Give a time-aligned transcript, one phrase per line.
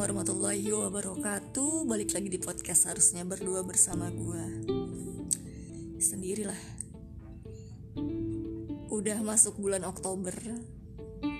[0.00, 1.84] warahmatullahi wabarakatuh.
[1.84, 4.64] Balik lagi di podcast harusnya berdua bersama gue
[6.00, 6.56] Sendirilah.
[8.88, 10.32] Udah masuk bulan Oktober.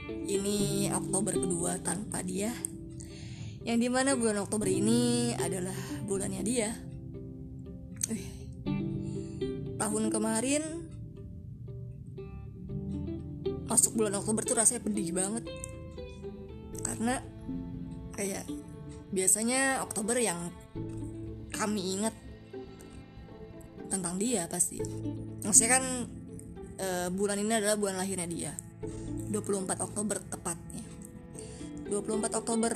[0.05, 2.52] Ini Oktober kedua tanpa dia.
[3.64, 6.68] Yang di mana bulan Oktober ini adalah bulannya dia.
[8.12, 8.29] Wih.
[9.80, 10.62] Tahun kemarin
[13.64, 15.48] Masuk bulan Oktober tuh rasanya pedih banget.
[16.84, 17.39] Karena
[18.18, 18.50] kayak
[19.14, 20.50] biasanya Oktober yang
[21.54, 22.14] kami ingat
[23.86, 24.82] tentang dia pasti.
[25.46, 25.84] Maksudnya kan
[26.77, 28.52] e, bulan ini adalah bulan lahirnya dia.
[29.30, 30.82] 24 Oktober tepatnya.
[31.86, 32.72] 24 Oktober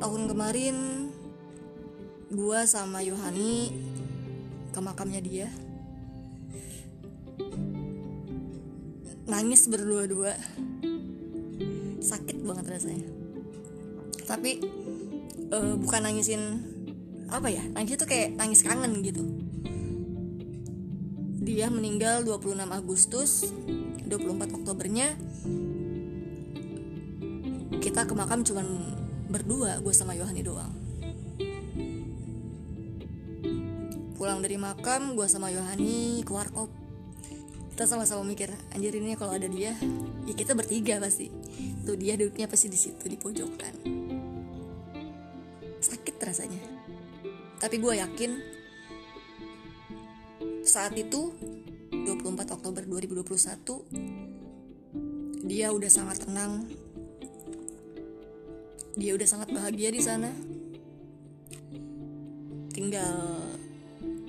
[0.00, 0.76] tahun kemarin
[2.32, 3.70] gua sama Yohani
[4.72, 5.48] ke makamnya dia.
[9.28, 10.34] Nangis berdua-dua.
[12.00, 13.19] Sakit banget rasanya
[14.30, 14.62] tapi
[15.50, 16.62] uh, bukan nangisin
[17.26, 19.26] apa ya nangis itu kayak nangis kangen gitu.
[21.42, 23.50] Dia meninggal 26 Agustus
[24.06, 25.18] 24 Oktobernya.
[27.82, 28.66] Kita ke makam cuman
[29.26, 30.70] berdua gue sama Yohani doang.
[34.14, 36.70] Pulang dari makam gue sama Yohani ke warkop
[37.80, 39.72] kita sama-sama mikir anjir ini kalau ada dia
[40.28, 41.32] ya kita bertiga pasti.
[41.88, 43.99] Tuh dia duduknya pasti di situ di pojokan
[46.30, 46.62] rasanya.
[47.58, 48.30] Tapi gue yakin
[50.62, 51.34] saat itu
[51.90, 54.30] 24 Oktober 2021
[55.50, 56.70] dia udah sangat tenang.
[58.94, 60.30] Dia udah sangat bahagia di sana.
[62.70, 63.42] Tinggal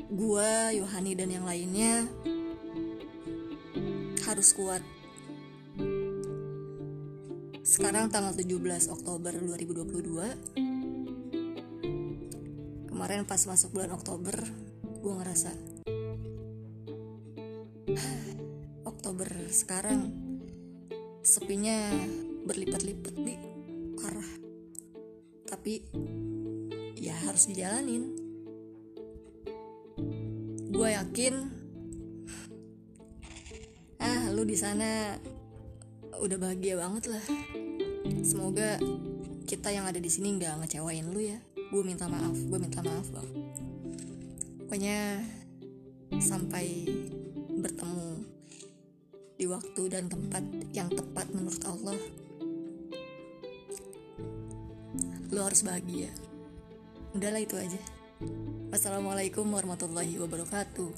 [0.10, 2.10] gue Yohani dan yang lainnya
[4.26, 4.82] harus kuat.
[7.62, 10.71] Sekarang tanggal 17 Oktober 2022
[13.02, 14.38] kemarin pas masuk bulan Oktober
[15.02, 15.50] gue ngerasa
[18.94, 20.14] Oktober sekarang
[21.26, 21.82] sepinya
[22.46, 23.42] berlipat-lipat di
[23.98, 24.32] parah.
[25.50, 25.82] Tapi
[27.02, 28.06] ya harus dijalanin.
[30.70, 31.34] Gue yakin
[34.06, 35.18] ah lu di sana
[36.22, 37.26] udah bahagia banget lah.
[38.22, 38.78] Semoga
[39.50, 43.08] kita yang ada di sini nggak ngecewain lu ya gue minta maaf gue minta maaf
[43.16, 43.30] bang.
[44.68, 45.24] Pokoknya
[46.20, 46.84] sampai
[47.48, 48.28] bertemu
[49.40, 50.44] di waktu dan tempat
[50.76, 51.98] yang tepat menurut Allah
[55.32, 56.12] lo harus bahagia.
[57.16, 57.80] Udahlah itu aja.
[58.70, 60.92] Wassalamualaikum warahmatullahi wabarakatuh